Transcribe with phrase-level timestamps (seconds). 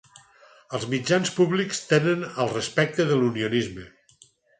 [0.77, 3.85] Els mitjans públics tenen el respecte de l'unionisme